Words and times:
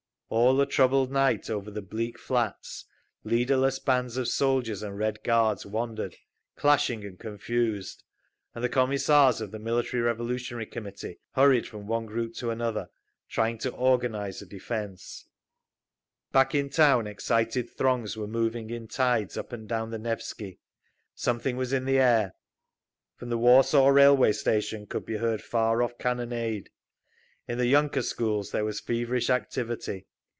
All 0.33 0.55
the 0.55 0.65
troubled 0.65 1.11
night 1.11 1.49
over 1.49 1.69
the 1.69 1.81
bleakflats 1.81 2.85
leaderless 3.25 3.79
bands 3.79 4.15
of 4.15 4.29
soldiers 4.29 4.81
and 4.81 4.97
Red 4.97 5.21
Guards 5.25 5.65
wandered, 5.65 6.15
clashing 6.55 7.03
and 7.03 7.19
confused, 7.19 8.05
and 8.55 8.63
the 8.63 8.69
Commissars 8.69 9.41
of 9.41 9.51
the 9.51 9.59
Military 9.59 10.01
Revolutionary 10.01 10.67
Committee 10.67 11.19
hurried 11.33 11.67
from 11.67 11.85
one 11.85 12.05
group 12.05 12.33
to 12.35 12.49
another, 12.49 12.89
trying 13.27 13.57
to 13.57 13.71
organise 13.73 14.41
a 14.41 14.45
defence…. 14.45 15.25
Back 16.31 16.55
in 16.55 16.69
town 16.69 17.07
excited 17.07 17.69
throngs 17.69 18.15
were 18.15 18.25
moving 18.25 18.69
in 18.69 18.87
tides 18.87 19.37
up 19.37 19.51
and 19.51 19.67
down 19.67 19.89
the 19.91 19.99
Nevsky. 19.99 20.61
Something 21.13 21.57
was 21.57 21.73
in 21.73 21.83
the 21.83 21.99
air. 21.99 22.35
From 23.17 23.27
the 23.27 23.37
Warsaw 23.37 23.89
Railway 23.89 24.31
station 24.31 24.85
could 24.87 25.05
be 25.05 25.17
heard 25.17 25.41
far 25.41 25.83
off 25.83 25.97
cannonade. 25.97 26.69
In 27.49 27.57
the 27.57 27.67
yunker 27.69 28.01
schools 28.01 28.51
there 28.51 28.63
was 28.63 28.79
feverish 28.79 29.29
activity. 29.29 30.07